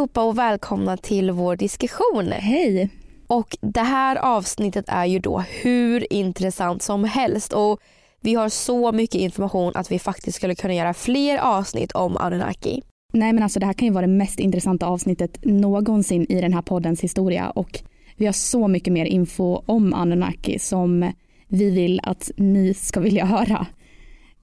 [0.00, 2.32] Allihopa och välkomna till vår diskussion.
[2.32, 2.88] Hej!
[3.26, 7.80] Och det här avsnittet är ju då hur intressant som helst och
[8.20, 12.82] vi har så mycket information att vi faktiskt skulle kunna göra fler avsnitt om Anunnaki.
[13.12, 16.52] Nej men alltså det här kan ju vara det mest intressanta avsnittet någonsin i den
[16.52, 17.80] här poddens historia och
[18.16, 21.12] vi har så mycket mer info om Anunnaki som
[21.48, 23.66] vi vill att ni ska vilja höra.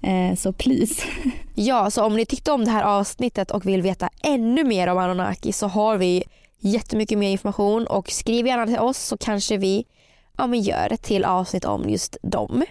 [0.08, 1.04] Eh, så please.
[1.60, 4.98] Ja, så om ni tyckte om det här avsnittet och vill veta ännu mer om
[4.98, 6.24] Anunnaki så har vi
[6.60, 9.86] jättemycket mer information och skriv gärna till oss så kanske vi
[10.38, 12.63] ja, men gör ett till avsnitt om just dem.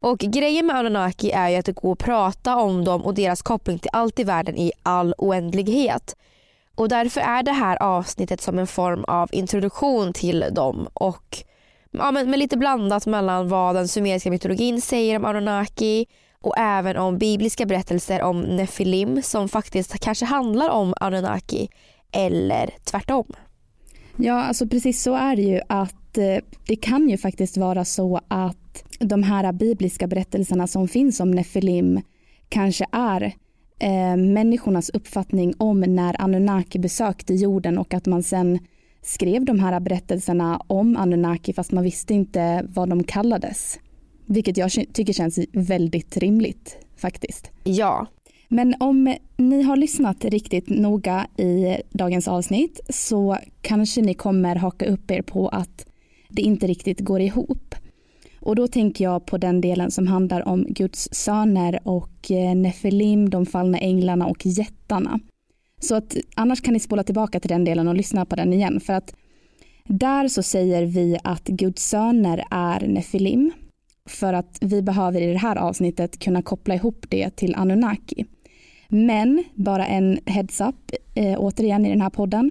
[0.00, 3.42] Och grejen med Anunnaki är ju att det går att prata om dem och deras
[3.42, 6.16] koppling till allt i världen i all oändlighet.
[6.74, 11.38] Och därför är det här avsnittet som en form av introduktion till dem och
[11.90, 16.06] ja, men, men lite blandat mellan vad den sumeriska mytologin säger om Anunnaki
[16.44, 21.68] och även om bibliska berättelser om Nefilim som faktiskt kanske handlar om Anunnaki
[22.12, 23.26] eller tvärtom.
[24.16, 28.20] Ja, alltså precis så är det ju att eh, det kan ju faktiskt vara så
[28.28, 32.00] att de här bibliska berättelserna som finns om Nefilim
[32.48, 33.22] kanske är
[33.78, 38.58] eh, människornas uppfattning om när Anunnaki besökte jorden och att man sen
[39.02, 43.78] skrev de här berättelserna om Anunnaki fast man visste inte vad de kallades.
[44.26, 47.50] Vilket jag tycker känns väldigt rimligt faktiskt.
[47.64, 48.06] Ja.
[48.48, 54.86] Men om ni har lyssnat riktigt noga i dagens avsnitt så kanske ni kommer haka
[54.86, 55.86] upp er på att
[56.28, 57.74] det inte riktigt går ihop.
[58.40, 63.30] Och då tänker jag på den delen som handlar om Guds söner och eh, Nefilim,
[63.30, 65.20] de fallna änglarna och jättarna.
[65.80, 68.80] Så att annars kan ni spola tillbaka till den delen och lyssna på den igen
[68.80, 69.14] för att
[69.84, 73.52] där så säger vi att Guds söner är Nefilim
[74.08, 78.24] för att vi behöver i det här avsnittet kunna koppla ihop det till Anunnaki.
[78.88, 82.50] Men bara en heads up, eh, återigen i den här podden,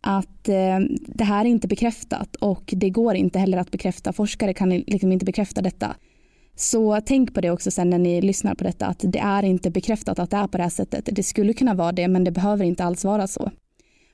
[0.00, 4.12] att eh, det här är inte bekräftat och det går inte heller att bekräfta.
[4.12, 5.96] Forskare kan liksom inte bekräfta detta.
[6.56, 9.70] Så tänk på det också sen när ni lyssnar på detta att det är inte
[9.70, 11.08] bekräftat att det är på det här sättet.
[11.12, 13.50] Det skulle kunna vara det men det behöver inte alls vara så.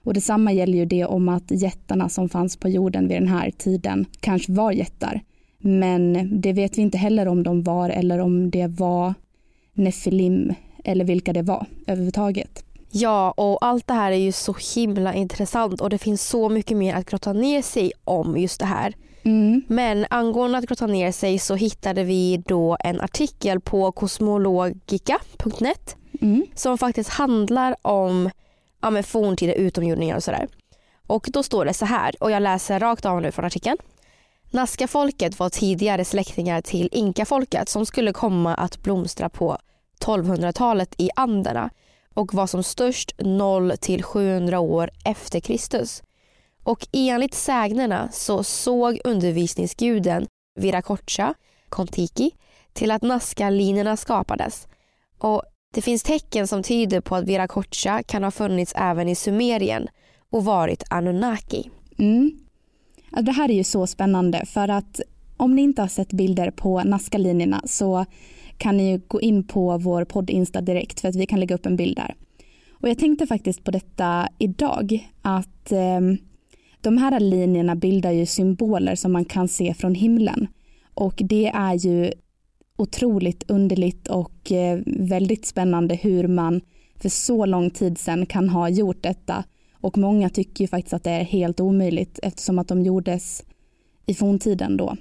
[0.05, 3.51] Och detsamma gäller ju det om att jättarna som fanns på jorden vid den här
[3.51, 5.22] tiden kanske var jättar.
[5.61, 9.15] Men det vet vi inte heller om de var eller om det var
[9.73, 10.55] Nefilim
[10.85, 12.65] eller vilka det var överhuvudtaget.
[12.91, 16.77] Ja, och allt det här är ju så himla intressant och det finns så mycket
[16.77, 18.95] mer att grotta ner sig om just det här.
[19.23, 19.63] Mm.
[19.69, 26.47] Men angående att grotta ner sig så hittade vi då en artikel på kosmologica.net Mm.
[26.55, 28.31] som faktiskt handlar om
[28.81, 30.49] ja, men forntida utomjordingar och sådär.
[31.07, 33.77] Och då står det så här, och jag läser rakt av nu från artikeln.
[34.51, 39.59] Nazca-folket var tidigare släktingar till inkafolket som skulle komma att blomstra på
[40.01, 41.71] 1200-talet i Anderna
[42.15, 46.03] och var som störst 0 till 700 år efter Kristus.
[46.63, 51.35] Och enligt sägnerna så såg undervisningsguden Viracocha,
[51.69, 52.31] Kontiki,
[52.73, 54.69] till att Nazca-linjerna skapades.
[55.19, 55.43] Och
[55.75, 59.89] det finns tecken som tyder på att Viracocha kan ha funnits även i Sumerien
[60.31, 61.71] och varit Anunnaki.
[61.99, 62.50] Mm.
[63.11, 65.01] Det här är ju så spännande för att
[65.37, 68.05] om ni inte har sett bilder på Nazca-linjerna så
[68.59, 71.55] kan ni ju gå in på vår podd Insta direkt för att vi kan lägga
[71.55, 72.15] upp en bild där.
[72.71, 76.01] Och jag tänkte faktiskt på detta idag att eh,
[76.81, 80.49] de här linjerna bildar ju symboler som man kan se från himlen
[80.95, 82.13] och det är ju
[82.77, 86.61] otroligt underligt och eh, väldigt spännande hur man
[86.97, 89.45] för så lång tid sedan kan ha gjort detta
[89.81, 93.45] och många tycker ju faktiskt att det är helt omöjligt eftersom att de gjordes
[94.07, 94.97] i forntiden då.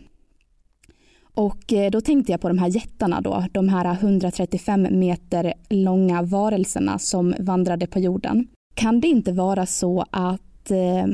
[1.33, 6.21] Och eh, då tänkte jag på de här jättarna då, de här 135 meter långa
[6.21, 8.47] varelserna som vandrade på jorden.
[8.73, 11.05] Kan det inte vara så att eh,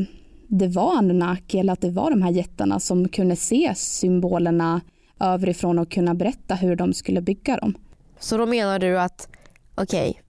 [0.48, 4.82] det var Anunnaki eller att det var de här jättarna som kunde se symbolerna
[5.20, 7.76] överifrån och kunna berätta hur de skulle bygga dem?
[8.20, 9.30] Så då menar du att
[9.76, 10.22] okej,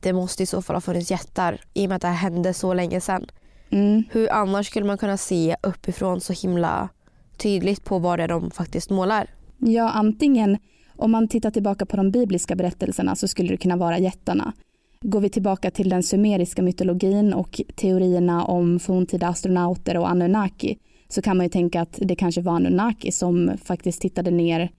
[0.00, 2.54] det måste i så fall ha funnits jättar i och med att det här hände
[2.54, 3.26] så länge sedan.
[3.70, 4.02] Mm.
[4.10, 6.88] Hur annars skulle man kunna se uppifrån så himla
[7.36, 9.30] tydligt på vad det är de faktiskt målar?
[9.58, 10.58] Ja, antingen
[10.96, 14.52] om man tittar tillbaka på de bibliska berättelserna så skulle det kunna vara jättarna.
[15.00, 20.78] Går vi tillbaka till den sumeriska mytologin och teorierna om forntida astronauter och Anunnaki
[21.08, 24.70] så kan man ju tänka att det kanske var Anunnaki som faktiskt tittade ner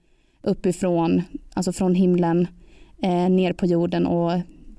[0.42, 1.22] uppifrån,
[1.54, 2.46] alltså från himlen
[3.02, 4.32] eh, ner på jorden och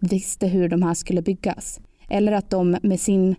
[0.04, 1.80] visste hur de här skulle byggas.
[2.10, 3.36] Eller att de med sin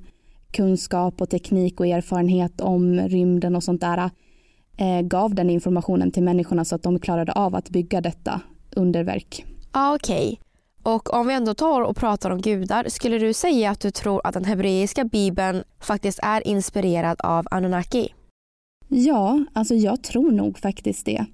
[0.51, 4.11] kunskap och teknik och erfarenhet om rymden och sånt där
[4.77, 8.41] eh, gav den informationen till människorna så att de klarade av att bygga detta
[8.77, 9.45] underverk.
[9.73, 10.41] Ja, okej.
[10.83, 14.21] Och om vi ändå tar och pratar om gudar, skulle du säga att du tror
[14.27, 18.09] att den hebreiska bibeln faktiskt är inspirerad av Anunnaki?
[18.89, 21.27] Ja, alltså jag tror nog faktiskt det.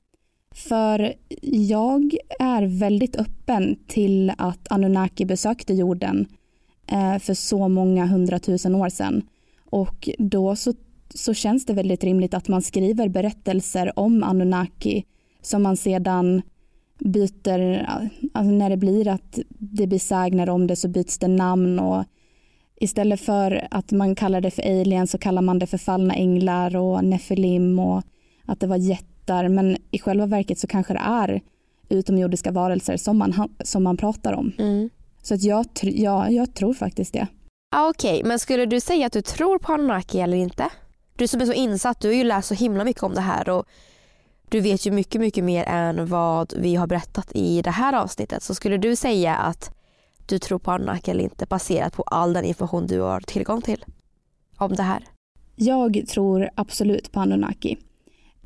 [0.55, 6.27] För jag är väldigt öppen till att Anunnaki besökte jorden
[6.87, 9.23] eh, för så många hundratusen år sedan.
[9.71, 10.75] Och då så,
[11.15, 15.05] så känns det väldigt rimligt att man skriver berättelser om Anunnaki
[15.43, 16.43] som man sedan
[16.99, 17.87] byter,
[18.33, 22.05] alltså när det blir att det blir sägner om det så byts det namn och
[22.81, 26.77] istället för att man kallar det för alien så kallar man det för fallna änglar
[26.77, 28.03] och nefilim och
[28.47, 28.77] att det var
[29.31, 31.41] jättar men i själva verket så kanske det är
[31.89, 34.53] utomjordiska varelser som man, som man pratar om.
[34.59, 34.91] Mm.
[35.23, 37.27] Så att jag, ja, jag tror faktiskt det.
[37.73, 40.69] Ja, okej, men skulle du säga att du tror på Anunnaki eller inte?
[41.17, 43.49] Du som är så insatt, du har ju läst så himla mycket om det här
[43.49, 43.67] och
[44.51, 48.43] du vet ju mycket, mycket mer än vad vi har berättat i det här avsnittet.
[48.43, 49.71] Så skulle du säga att
[50.27, 53.85] du tror på Anunnaki eller inte baserat på all den information du har tillgång till
[54.57, 55.05] om det här?
[55.57, 57.77] Jag tror absolut på Anunnaki.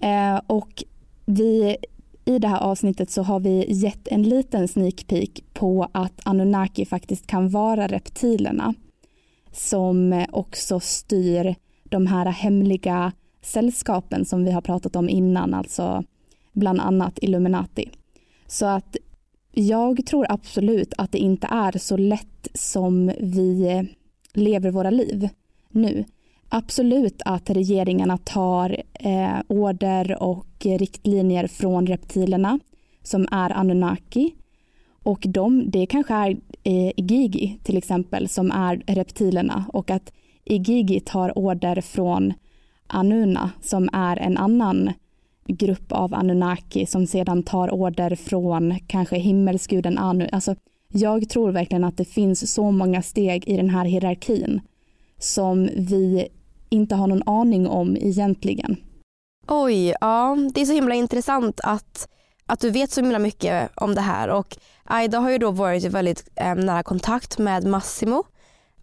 [0.00, 0.84] Eh, och
[1.24, 1.76] vi,
[2.24, 6.86] i det här avsnittet så har vi gett en liten sneak peek på att Anunnaki
[6.86, 8.74] faktiskt kan vara reptilerna
[9.52, 16.04] som också styr de här hemliga sällskapen som vi har pratat om innan, alltså
[16.52, 17.90] bland annat Illuminati.
[18.46, 18.96] Så att
[19.52, 23.82] jag tror absolut att det inte är så lätt som vi
[24.32, 25.28] lever våra liv
[25.70, 26.04] nu.
[26.48, 32.58] Absolut att regeringarna tar eh, order och riktlinjer från reptilerna
[33.02, 34.34] som är Anunnaki.
[35.02, 36.30] Och de, det kanske är
[36.62, 40.12] eh, Igigi till exempel som är reptilerna och att
[40.44, 42.32] Igigi tar order från
[42.86, 44.92] Anuna som är en annan
[45.46, 50.28] grupp av Anunnaki som sedan tar order från kanske himmelsguden Anu.
[50.32, 50.54] Alltså,
[50.92, 54.60] jag tror verkligen att det finns så många steg i den här hierarkin
[55.24, 56.28] som vi
[56.68, 58.76] inte har någon aning om egentligen.
[59.46, 62.08] Oj, ja det är så himla intressant att,
[62.46, 65.84] att du vet så himla mycket om det här och Aida har ju då varit
[65.84, 68.24] i väldigt eh, nära kontakt med Massimo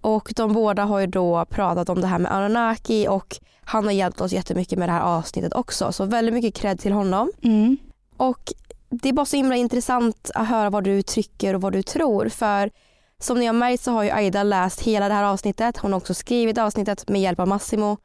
[0.01, 3.91] och de båda har ju då pratat om det här med Anunnaki och han har
[3.91, 7.31] hjälpt oss jättemycket med det här avsnittet också så väldigt mycket cred till honom.
[7.43, 7.77] Mm.
[8.17, 8.53] Och
[8.89, 12.29] det är bara så himla intressant att höra vad du tycker och vad du tror
[12.29, 12.71] för
[13.21, 15.77] som ni har märkt så har ju Aida läst hela det här avsnittet.
[15.77, 17.97] Hon har också skrivit avsnittet med hjälp av Massimo.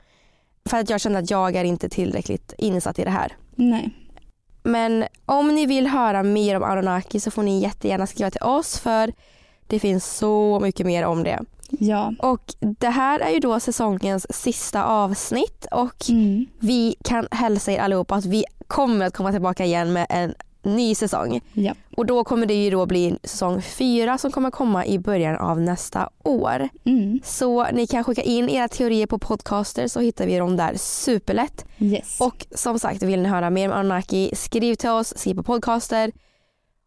[0.69, 3.33] För att jag känner att jag är inte tillräckligt insatt i det här.
[3.55, 3.91] Nej.
[4.62, 8.79] Men om ni vill höra mer om Aronaki så får ni jättegärna skriva till oss
[8.79, 9.12] för
[9.67, 11.41] det finns så mycket mer om det.
[11.71, 12.12] Ja.
[12.19, 16.47] Och det här är ju då säsongens sista avsnitt och Mm.
[16.59, 20.35] vi kan hälsa er allihopa att vi kommer att komma tillbaka igen med en
[20.67, 21.41] ny säsong.
[21.53, 21.75] Ja.
[21.97, 25.61] Och då kommer det ju då bli säsong fyra som kommer komma i början av
[25.61, 26.69] nästa år.
[26.85, 27.21] Mm.
[27.25, 31.64] Så ni kan skicka in era teorier på podcaster så hittar vi dem där superlätt.
[31.79, 32.21] Yes.
[32.21, 36.12] Och som sagt, vill ni höra mer om Anunnaki, skriv till oss, skriv på podcaster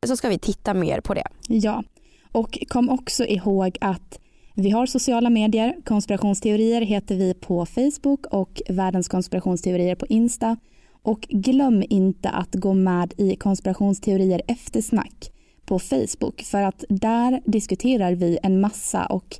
[0.07, 1.27] så ska vi titta mer på det.
[1.47, 1.83] Ja,
[2.31, 4.19] och kom också ihåg att
[4.55, 5.75] vi har sociala medier.
[5.85, 10.57] Konspirationsteorier heter vi på Facebook och Världens konspirationsteorier på Insta.
[11.03, 15.31] Och glöm inte att gå med i konspirationsteorier eftersnack
[15.65, 19.39] på Facebook för att där diskuterar vi en massa och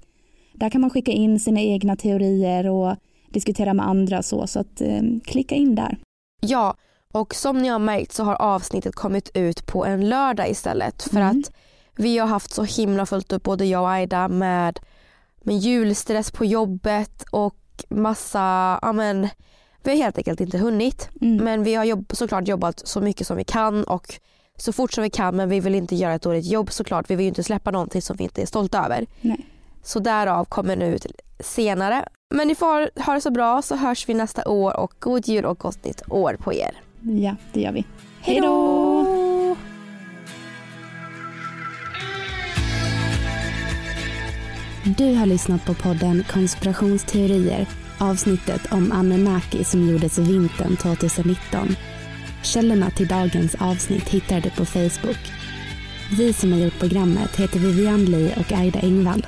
[0.54, 2.96] där kan man skicka in sina egna teorier och
[3.30, 5.98] diskutera med andra så, så att eh, klicka in där.
[6.42, 6.76] Ja,
[7.14, 11.20] och som ni har märkt så har avsnittet kommit ut på en lördag istället för
[11.22, 11.40] Mm.
[11.40, 11.52] att
[11.98, 14.80] vi har haft så himla fullt upp både jag och Aida med,
[15.44, 17.56] med julstress på jobbet och
[17.90, 19.28] massa, ja men
[19.84, 21.10] vi har helt enkelt inte hunnit.
[21.22, 21.44] Mm.
[21.44, 24.20] Men vi har jobb, såklart jobbat så mycket som vi kan och
[24.58, 27.10] så fort som vi kan men vi vill inte göra ett dåligt jobb såklart.
[27.10, 29.06] Vi vill ju inte släppa någonting som vi inte är stolta över.
[29.22, 29.46] Nej.
[29.84, 31.06] Så därav kommer nu ut
[31.40, 32.06] senare.
[32.36, 35.46] Men ni får ha det så bra så hörs vi nästa år och god jul
[35.46, 36.72] och gott nytt år på er.
[37.02, 37.86] Ja, det gör vi.
[38.22, 39.56] Hej då!
[44.98, 47.68] Du har lyssnat på podden Konspirationsteorier,
[48.02, 51.76] avsnittet om Anunnaki som gjordes vintern 2019.
[52.44, 55.20] Källorna till dagens avsnitt hittar du på Facebook.
[56.18, 59.26] Vi som har gjort programmet heter Vivian Lee och Aida Engvall.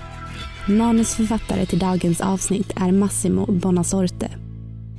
[0.68, 4.30] Manusförfattare till dagens avsnitt är Massimo Bonasorte.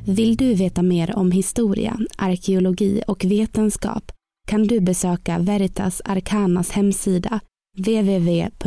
[0.07, 4.13] Vill du veta mer om historia, arkeologi och vetenskap
[4.47, 7.41] kan du besöka Veritas Arcanas hemsida
[7.79, 8.65] www.arcana.se.